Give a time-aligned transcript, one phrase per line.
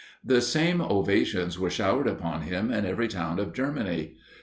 [0.23, 4.15] The same ovations were showered upon him in every town of Germany.